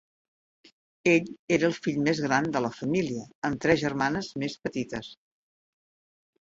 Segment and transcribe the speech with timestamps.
[1.11, 1.27] Ell
[1.57, 5.17] era el fill més gran de la família, amb tres germanes més petites.